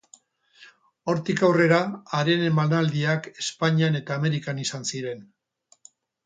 [1.11, 1.77] Hortik aurrera
[2.19, 5.23] haren emanaldiak Espainian eta Amerikan izan ziren.